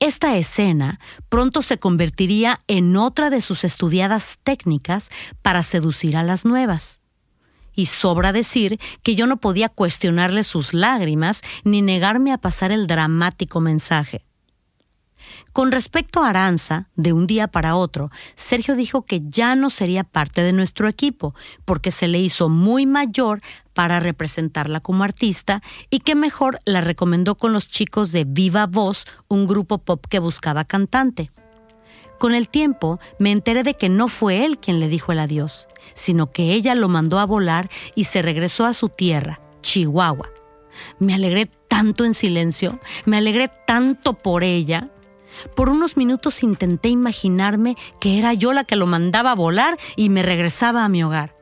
[0.00, 5.10] Esta escena pronto se convertiría en otra de sus estudiadas técnicas
[5.42, 7.00] para seducir a las nuevas.
[7.78, 12.88] Y sobra decir que yo no podía cuestionarle sus lágrimas ni negarme a pasar el
[12.88, 14.24] dramático mensaje.
[15.52, 20.02] Con respecto a Aranza, de un día para otro, Sergio dijo que ya no sería
[20.02, 23.42] parte de nuestro equipo, porque se le hizo muy mayor
[23.74, 29.06] para representarla como artista y que mejor la recomendó con los chicos de Viva Voz,
[29.28, 31.30] un grupo pop que buscaba cantante.
[32.18, 35.68] Con el tiempo me enteré de que no fue él quien le dijo el adiós,
[35.94, 40.30] sino que ella lo mandó a volar y se regresó a su tierra, Chihuahua.
[40.98, 44.90] Me alegré tanto en silencio, me alegré tanto por ella,
[45.54, 50.08] por unos minutos intenté imaginarme que era yo la que lo mandaba a volar y
[50.08, 51.36] me regresaba a mi hogar,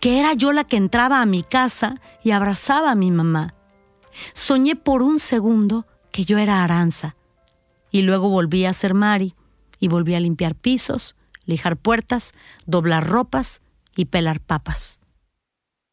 [0.00, 3.54] que era yo la que entraba a mi casa y abrazaba a mi mamá.
[4.32, 7.14] Soñé por un segundo que yo era Aranza,
[7.92, 9.34] y luego volví a ser Mari,
[9.78, 12.34] y volví a limpiar pisos, lijar puertas,
[12.66, 13.62] doblar ropas
[13.96, 15.00] y pelar papas.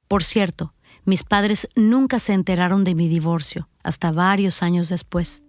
[0.07, 0.73] Por cierto,
[1.05, 5.43] mis padres nunca se enteraron de mi divorcio, hasta varios años después.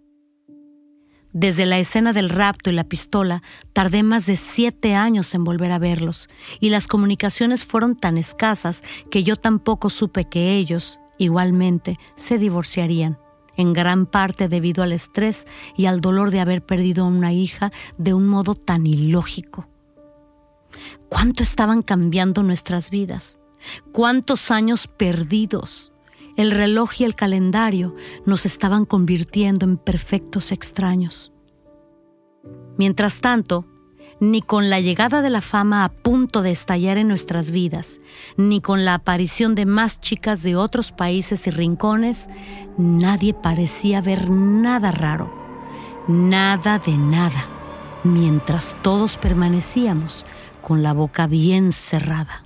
[1.32, 3.42] Desde la escena del rapto y la pistola,
[3.74, 6.28] tardé más de siete años en volver a verlos,
[6.60, 13.18] y las comunicaciones fueron tan escasas que yo tampoco supe que ellos, igualmente, se divorciarían,
[13.56, 17.72] en gran parte debido al estrés y al dolor de haber perdido a una hija
[17.98, 19.68] de un modo tan ilógico.
[21.08, 23.38] ¿Cuánto estaban cambiando nuestras vidas?
[23.92, 25.92] ¿Cuántos años perdidos?
[26.36, 31.32] el reloj y el calendario nos estaban convirtiendo en perfectos extraños.
[32.76, 33.66] Mientras tanto,
[34.20, 38.00] ni con la llegada de la fama a punto de estallar en nuestras vidas,
[38.36, 42.28] ni con la aparición de más chicas de otros países y rincones,
[42.78, 45.32] nadie parecía ver nada raro,
[46.08, 47.46] nada de nada,
[48.04, 50.24] mientras todos permanecíamos
[50.62, 52.45] con la boca bien cerrada.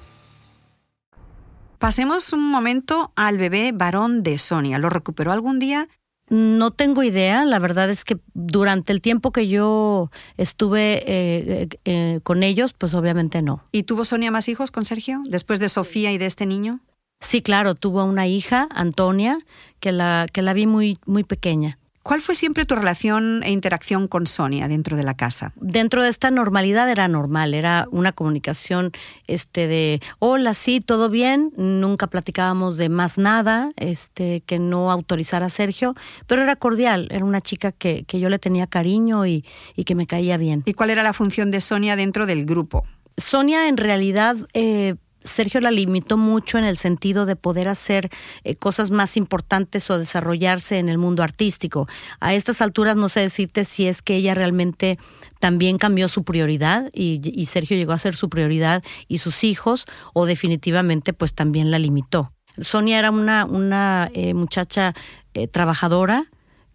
[1.81, 4.77] Pasemos un momento al bebé varón de Sonia.
[4.77, 5.89] ¿Lo recuperó algún día?
[6.29, 11.69] No tengo idea, la verdad es que durante el tiempo que yo estuve eh, eh,
[11.85, 13.65] eh, con ellos, pues obviamente no.
[13.71, 16.81] ¿Y tuvo Sonia más hijos con Sergio después de Sofía y de este niño?
[17.19, 19.39] Sí, claro, tuvo una hija, Antonia,
[19.79, 21.79] que la, que la vi muy, muy pequeña.
[22.03, 25.53] ¿Cuál fue siempre tu relación e interacción con Sonia dentro de la casa?
[25.55, 28.91] Dentro de esta normalidad era normal, era una comunicación
[29.27, 35.45] este de hola, sí, todo bien, nunca platicábamos de más nada, este que no autorizara
[35.45, 35.93] a Sergio,
[36.25, 39.93] pero era cordial, era una chica que, que yo le tenía cariño y, y, que
[39.93, 40.63] me caía bien.
[40.65, 42.83] ¿Y cuál era la función de Sonia dentro del grupo?
[43.17, 48.09] Sonia en realidad eh, Sergio la limitó mucho en el sentido de poder hacer
[48.43, 51.87] eh, cosas más importantes o desarrollarse en el mundo artístico.
[52.19, 54.97] A estas alturas no sé decirte si es que ella realmente
[55.39, 60.25] también cambió su prioridad y, Sergio llegó a ser su prioridad y sus hijos o
[60.25, 62.31] definitivamente pues también la limitó.
[62.59, 64.93] Sonia era una, una eh, muchacha
[65.33, 66.25] eh, trabajadora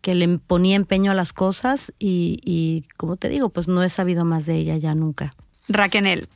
[0.00, 3.88] que le ponía empeño a las cosas y, y como te digo pues no he
[3.88, 5.34] sabido más de ella ya nunca.
[5.68, 6.28] Raquel,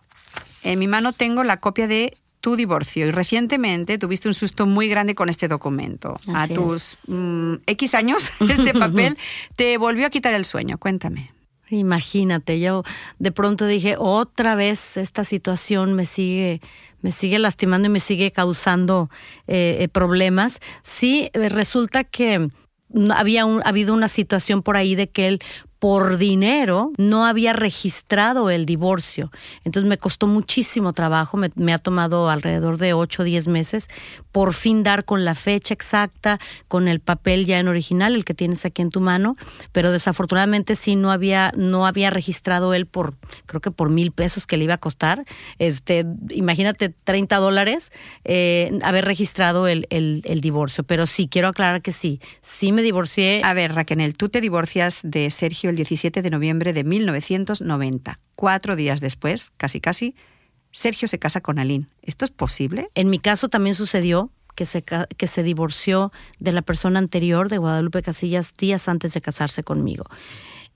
[0.62, 4.88] en mi mano tengo la copia de tu divorcio y recientemente tuviste un susto muy
[4.88, 6.16] grande con este documento.
[6.34, 9.16] a tus mm, X años, este papel
[9.56, 10.78] te volvió a quitar el sueño.
[10.78, 11.32] Cuéntame.
[11.70, 12.82] Imagínate, yo
[13.18, 16.60] de pronto dije, otra vez esta situación me sigue,
[17.00, 19.08] me sigue lastimando y me sigue causando
[19.46, 20.60] eh, eh, problemas.
[20.82, 22.48] Sí, eh, resulta que
[23.14, 25.40] había habido una situación por ahí de que él
[25.80, 29.32] por dinero no había registrado el divorcio.
[29.64, 33.88] Entonces me costó muchísimo trabajo, me, ha tomado alrededor de 8 o 10 meses
[34.30, 36.38] por fin dar con la fecha exacta,
[36.68, 39.36] con el papel ya en original, el que tienes aquí en tu mano,
[39.72, 43.16] pero desafortunadamente sí no había, no había registrado él por,
[43.46, 45.24] creo que por mil pesos que le iba a costar.
[45.58, 47.90] Este, imagínate 30 dólares
[48.24, 50.84] eh, haber registrado el, el, el divorcio.
[50.84, 53.40] Pero sí, quiero aclarar que sí, sí me divorcié.
[53.44, 58.20] A ver, Raquel, tú te divorcias de Sergio el 17 de noviembre de 1990.
[58.34, 60.14] Cuatro días después, casi casi,
[60.72, 61.86] Sergio se casa con Aline.
[62.02, 62.90] ¿Esto es posible?
[62.94, 67.58] En mi caso también sucedió que se, que se divorció de la persona anterior, de
[67.58, 70.04] Guadalupe Casillas, días antes de casarse conmigo.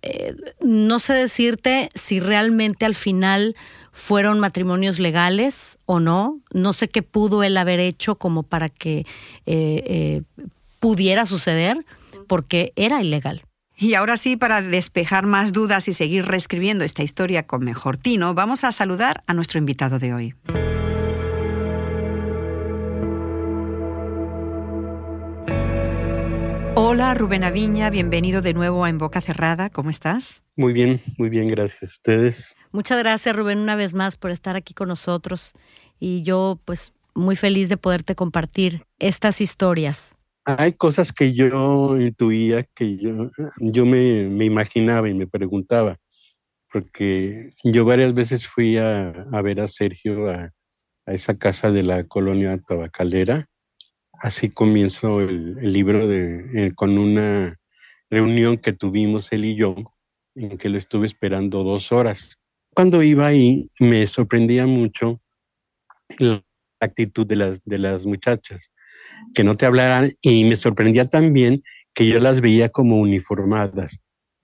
[0.03, 3.57] Eh, no sé decirte si realmente al final
[3.91, 6.41] fueron matrimonios legales o no.
[6.53, 9.07] No sé qué pudo él haber hecho como para que
[9.47, 10.23] eh, eh,
[10.79, 11.87] pudiera suceder,
[12.27, 13.45] porque era ilegal.
[13.77, 18.33] Y ahora sí, para despejar más dudas y seguir reescribiendo esta historia con mejor tino,
[18.33, 20.35] vamos a saludar a nuestro invitado de hoy.
[26.77, 30.43] Hola Rubén Aviña, bienvenido de nuevo a En Boca Cerrada, ¿cómo estás?
[30.55, 31.95] Muy bien, muy bien, gracias.
[31.95, 32.57] ¿Ustedes?
[32.71, 35.55] Muchas gracias Rubén una vez más por estar aquí con nosotros
[35.99, 40.15] y yo pues muy feliz de poderte compartir estas historias.
[40.45, 43.31] Hay cosas que yo intuía, que yo,
[43.61, 45.97] yo me, me imaginaba y me preguntaba,
[46.71, 50.51] porque yo varias veces fui a, a ver a Sergio a,
[51.07, 53.49] a, esa casa de la colonia tabacalera.
[54.21, 57.59] Así comienzo el, libro de, eh, con una
[58.11, 59.75] reunión que tuvimos él y yo,
[60.35, 62.37] en que lo estuve esperando dos horas.
[62.75, 65.21] Cuando iba ahí, me sorprendía mucho
[66.19, 66.43] la
[66.81, 68.73] actitud de las, de las muchachas,
[69.35, 71.63] que no te hablaran, y me sorprendía también
[71.95, 73.99] que yo las veía como uniformadas.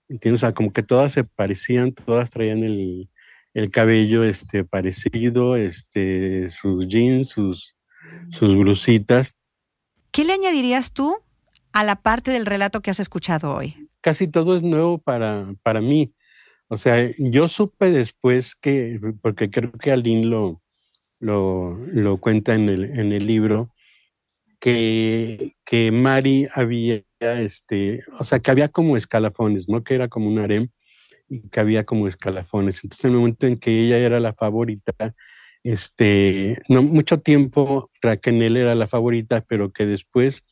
[0.08, 0.42] ¿Entiendes?
[0.42, 3.08] O sea, como que todas se parecían, todas traían el,
[3.54, 7.76] el cabello este, parecido, este, sus jeans, sus,
[8.30, 9.34] sus blusitas.
[10.10, 11.16] ¿Qué le añadirías tú
[11.72, 13.88] a la parte del relato que has escuchado hoy?
[14.00, 16.12] Casi todo es nuevo para, para mí.
[16.68, 20.62] O sea, yo supe después que, porque creo que Aline lo,
[21.18, 23.72] lo, lo cuenta en el, en el libro,
[24.60, 29.82] que, que Mari había, este, o sea, que había como escalafones, ¿no?
[29.82, 30.68] Que era como un harem
[31.28, 32.84] y que había como escalafones.
[32.84, 34.92] Entonces, en el momento en que ella era la favorita,
[35.62, 40.42] este, no mucho tiempo Raquel era la favorita, pero que después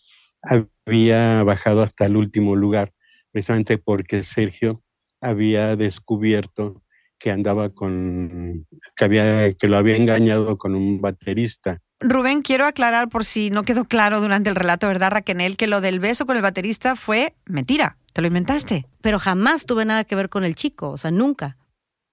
[0.42, 2.92] había bajado hasta el último lugar,
[3.32, 4.82] precisamente porque Sergio
[5.20, 6.82] había descubierto
[7.18, 11.80] que andaba con, que, había, que lo había engañado con un baterista.
[12.00, 15.56] Rubén, quiero aclarar por si no quedó claro durante el relato, ¿verdad, Raquel?
[15.56, 17.96] Que lo del beso con el baterista fue mentira.
[18.12, 18.86] ¿Te lo inventaste?
[19.00, 21.56] Pero jamás tuve nada que ver con el chico, o sea, nunca.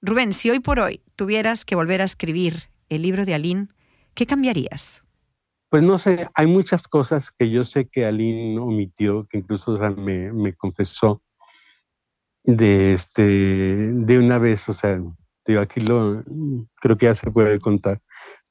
[0.01, 3.67] Rubén, si hoy por hoy tuvieras que volver a escribir el libro de Aline,
[4.13, 5.03] ¿qué cambiarías?
[5.69, 10.31] Pues no sé, hay muchas cosas que yo sé que Aline omitió, que incluso me,
[10.31, 11.21] me confesó
[12.43, 14.99] de este de una vez, o sea,
[15.45, 16.23] digo, aquí lo
[16.75, 18.01] creo que ya se puede contar,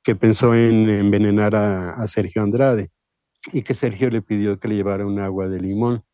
[0.05, 2.91] que pensó en envenenar a, Sergio Andrade
[3.53, 6.05] y que Sergio le pidió que le llevara un agua de limón.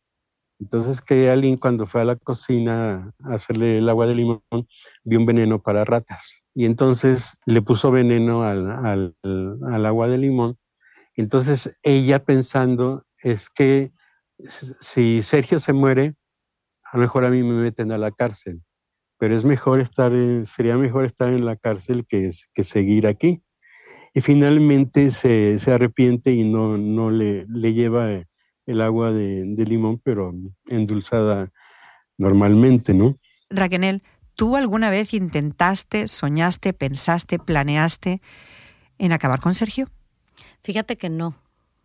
[0.59, 4.41] Entonces que alguien cuando fue a la cocina a hacerle el agua de limón
[5.03, 10.17] vio un veneno para ratas y entonces le puso veneno al, al, al agua de
[10.17, 10.57] limón.
[11.15, 13.91] Entonces ella pensando es que
[14.39, 16.15] si Sergio se muere,
[16.83, 18.61] a lo mejor a mí me meten a la cárcel,
[19.17, 23.43] pero es mejor estar, en, sería mejor estar en la cárcel que, que seguir aquí.
[24.13, 28.09] Y finalmente se, se arrepiente y no, no le, le lleva
[28.65, 30.33] el agua de, de, limón, pero
[30.67, 31.51] endulzada
[32.17, 33.17] normalmente, ¿no?
[33.49, 34.03] Raquel,
[34.35, 38.21] ¿tú alguna vez intentaste, soñaste, pensaste, planeaste
[38.97, 39.87] en acabar con Sergio?
[40.63, 41.35] Fíjate que no.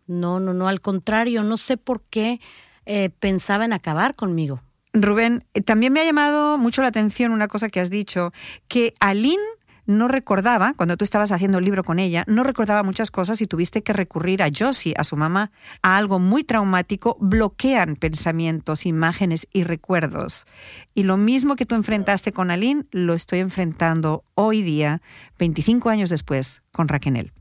[0.05, 2.39] No, no, no, al contrario, no sé por qué
[2.85, 4.61] eh, pensaba en acabar conmigo.
[4.93, 8.31] Rubén, eh, también me ha llamado mucho la atención una cosa que has dicho,
[8.67, 9.43] que Aline
[9.87, 13.47] no recordaba, cuando tú estabas haciendo el libro con ella, no recordaba muchas cosas y
[13.47, 19.47] tuviste que recurrir a Josie, a su mamá, a algo muy traumático, bloquean pensamientos, imágenes
[19.51, 20.45] y recuerdos.
[20.93, 25.01] Y lo mismo que tú enfrentaste con Aline, lo estoy enfrentando hoy día,
[25.39, 27.31] 25 años después, con Raquel.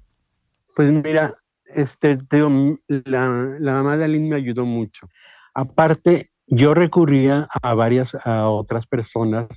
[0.74, 1.34] Pues mira,
[1.66, 2.18] este,
[2.88, 5.08] la, la mamá de Aline me ayudó mucho.
[5.52, 9.48] Aparte, yo recurría a varias, a otras personas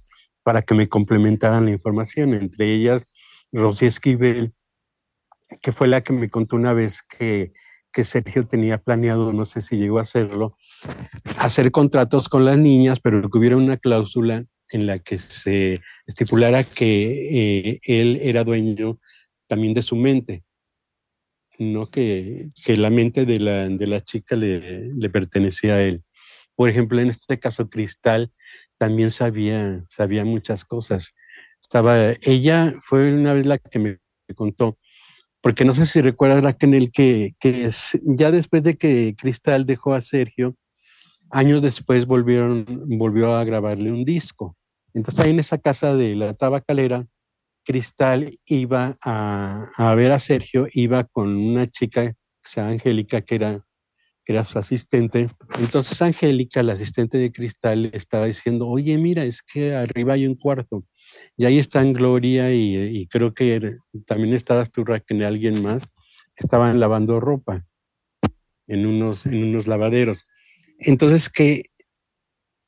[0.50, 3.06] para que me complementaran la información, entre ellas
[3.52, 4.52] Rosy Esquivel,
[5.62, 7.54] que fue la que me contó una vez que,
[7.94, 10.58] que Sergio tenía planeado, no sé si llegó a hacerlo,
[11.38, 16.64] hacer contratos con las niñas, pero que hubiera una cláusula en la que se estipulara
[16.64, 18.98] que eh, él era dueño
[19.46, 20.44] también de su mente,
[21.60, 26.04] no que, que la mente de la, de la chica le, le pertenecía a él.
[26.60, 28.34] Por ejemplo, en este caso, Cristal
[28.78, 31.16] también sabía, sabía muchas cosas.
[31.62, 33.98] Estaba, ella fue una vez la que me
[34.36, 34.78] contó,
[35.40, 37.70] porque no sé si recuerdas, Raquel, que, que
[38.04, 40.58] ya después de que Cristal dejó a Sergio,
[41.32, 44.58] años después volvieron, volvió a grabarle un disco.
[44.94, 47.08] Entonces ahí en esa casa de la tabacalera,
[47.64, 52.14] Cristal iba a, a ver a Sergio, iba con una chica,
[52.54, 53.66] que Angélica, que era
[54.30, 55.30] era su asistente.
[55.58, 60.36] Entonces Angélica, la asistente de Cristal, estaba diciendo, oye, mira, es que arriba hay un
[60.36, 60.86] cuarto.
[61.36, 65.84] Y ahí están Gloria y, creo que también estabas tú, Raquel, alguien más.
[66.36, 67.66] Estaban lavando ropa
[68.68, 70.28] en unos, en unos lavaderos.
[70.80, 71.64] Entonces que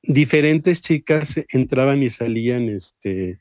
[0.03, 3.37] diferentes chicas entraban y salían este,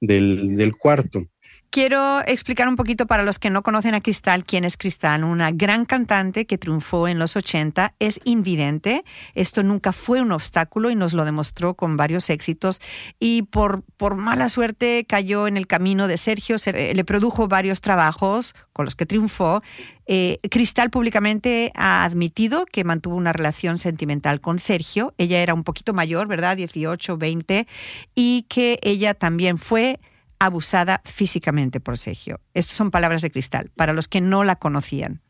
[0.00, 1.30] del, del cuarto.
[1.72, 5.52] Quiero explicar un poquito para los que no conocen a Cristal quién es Cristal, una
[5.52, 9.04] gran cantante que triunfó en los 80, es invidente,
[9.36, 12.80] esto nunca fue un obstáculo y nos lo demostró con varios éxitos
[13.20, 17.80] y por, por mala suerte cayó en el camino de Sergio, se, le produjo varios
[17.80, 19.62] trabajos con los que triunfó.
[20.06, 25.62] Eh, Cristal públicamente ha admitido que mantuvo una relación sentimental con Sergio, ella era un
[25.62, 26.56] poquito mayor, ¿verdad?
[26.56, 27.68] 18, 20,
[28.16, 30.00] y que ella también fue
[30.40, 32.40] abusada físicamente por Sergio.
[32.54, 35.20] Estas son palabras de cristal, para los que no la conocían.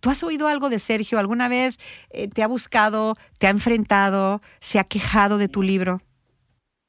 [0.00, 1.18] ¿Tú has oído algo de Sergio?
[1.18, 1.78] ¿Alguna vez
[2.10, 6.02] eh, te ha buscado, te ha enfrentado, se ha quejado de tu libro?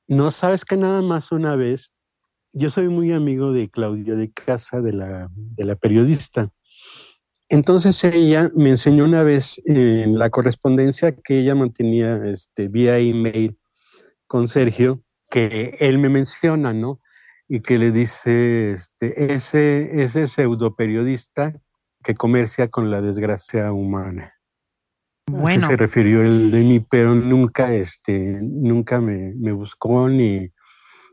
[0.08, 1.92] No, sabes que nada más una vez,
[2.54, 6.50] yo soy muy amigo de Claudia de Casa, de la, periodista.
[7.50, 13.58] Entonces ella me enseñó una vez en la correspondencia que ella mantenía este, vía email
[14.26, 17.01] con Sergio, que él me menciona, ¿no?
[17.54, 21.54] Y que le dice este, ese, ese pseudo periodista
[22.02, 24.34] que comercia con la desgracia humana.
[25.30, 25.68] Bueno.
[25.68, 30.50] se refirió el de mí, pero nunca, este, nunca me, me buscó ni,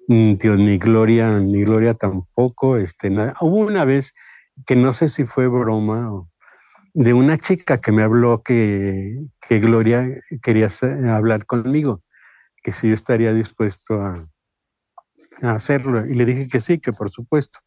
[0.07, 3.35] ni Gloria, ni Gloria tampoco, este, nada.
[3.41, 4.15] Hubo una vez
[4.65, 6.31] que no sé si fue broma o
[6.95, 10.07] de una chica que me habló que, que Gloria
[10.41, 10.69] quería
[11.13, 12.05] hablar conmigo,
[12.63, 14.29] que si yo estaría dispuesto a,
[15.43, 16.07] hacerlo.
[16.07, 17.61] Y le dije que sí, que por supuesto.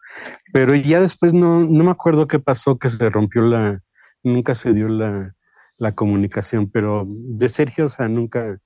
[0.54, 3.82] Pero ya después no, no me acuerdo qué pasó, que se rompió la,
[4.24, 5.36] nunca se dio la,
[5.80, 8.60] la comunicación, pero de Sergio, o sea, nunca,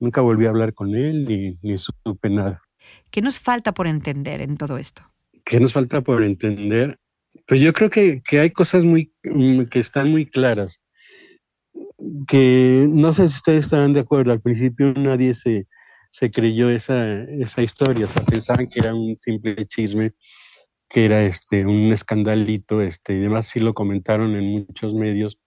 [0.00, 2.62] nunca volví a hablar con él ni, ni supe nada.
[3.10, 5.02] ¿Qué nos falta por entender en todo esto?
[5.44, 6.98] ¿Qué nos falta por entender?
[7.46, 10.80] Pues yo creo que, que hay cosas muy, mm, que están muy claras.
[12.26, 15.66] Que no sé si ustedes estarán de acuerdo, al principio nadie se,
[16.08, 20.12] se creyó esa, esa historia, o sea, pensaban que era un simple chisme,
[20.88, 25.38] que era este, un escandalito, este, y demás sí lo comentaron en muchos medios,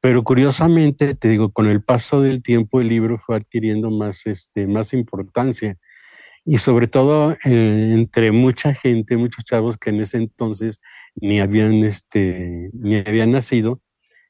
[0.00, 4.66] pero curiosamente, te digo, con el paso del tiempo el libro fue adquiriendo más, este,
[4.66, 5.76] más importancia.
[6.44, 10.80] Y sobre todo eh, entre mucha gente, muchos chavos que en ese entonces
[11.14, 13.82] ni habían, este, ni habían nacido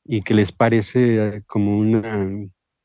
[0.04, 2.28] y que les parece como una,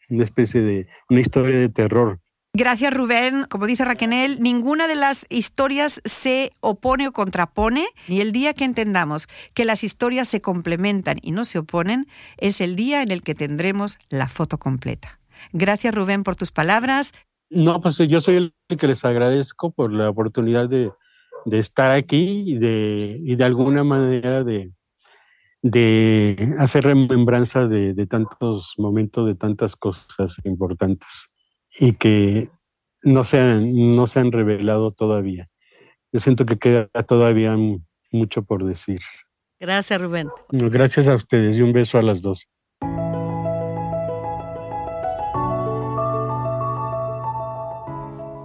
[0.10, 2.22] una especie de, una historia de terror
[2.58, 3.46] Gracias, Rubén.
[3.50, 7.86] Como dice Raquel, ninguna de las historias se opone o contrapone.
[8.08, 12.62] Y el día que entendamos que las historias se complementan y no se oponen, es
[12.62, 15.20] el día en el que tendremos la foto completa.
[15.52, 17.12] Gracias, Rubén, por tus palabras.
[17.50, 20.94] No, pues yo soy el que les agradezco por la oportunidad de,
[21.52, 24.72] estar aquí y de, y de alguna manera de,
[26.58, 31.25] hacer remembranzas de tantos momentos, de tantas cosas importantes
[31.80, 32.48] y que
[33.04, 35.50] no se han, no se han revelado todavía.
[36.12, 37.56] Yo siento que queda todavía
[38.12, 39.00] mucho por decir.
[39.60, 40.30] Gracias, Rubén.
[40.52, 42.48] Gracias a ustedes y un beso a las dos.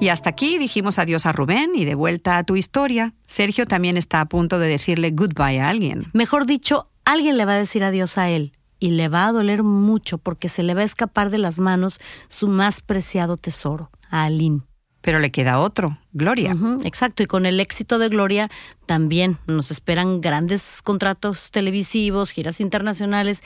[0.01, 3.15] Y hasta aquí dijimos adiós a Rubén y de vuelta a tu historia.
[3.27, 6.07] Sergio también está a punto de decirle goodbye a alguien.
[6.15, 9.63] Mejor dicho, alguien le va a decir adiós a él y le va a doler
[9.63, 14.25] mucho porque se le va a escapar de las manos su más preciado tesoro, a
[14.25, 14.63] Aline.
[15.03, 16.55] Pero le queda otro, Gloria.
[16.85, 18.51] exacto, y con el éxito de Gloria
[18.85, 23.43] también nos esperan grandes contratos televisivos, giras internacionales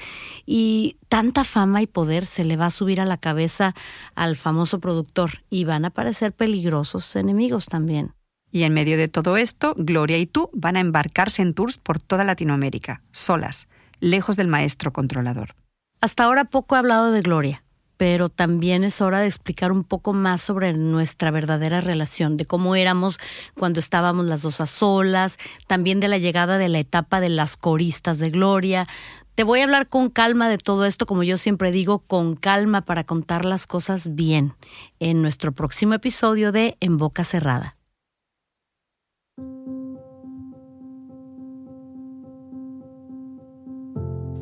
[0.46, 3.74] y tanta fama y poder se le va a subir a la cabeza
[4.16, 8.14] al famoso productor y van a aparecer peligrosos enemigos también.
[8.50, 12.00] Y en medio de todo esto, Gloria y tú van a embarcarse en tours por
[12.00, 13.68] toda Latinoamérica, solas
[14.00, 15.54] lejos del maestro controlador.
[16.00, 17.64] Hasta ahora poco he hablado de Gloria,
[17.96, 22.76] pero también es hora de explicar un poco más sobre nuestra verdadera relación, de cómo
[22.76, 23.18] éramos
[23.54, 27.56] cuando estábamos las dos a solas, también de la llegada de la etapa de las
[27.56, 28.86] coristas de Gloria.
[29.34, 32.82] Te voy a hablar con calma de todo esto, como yo siempre digo, con calma
[32.82, 34.54] para contar las cosas bien,
[35.00, 37.76] en nuestro próximo episodio de En Boca Cerrada.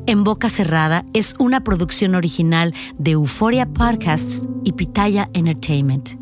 [0.05, 6.19] En Boca Cerrada es una producción original de Euphoria Podcasts y Pitaya Entertainment.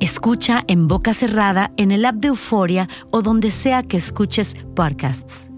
[0.00, 5.50] Escucha en Boca Cerrada en el app de Euphoria o donde sea que escuches podcasts.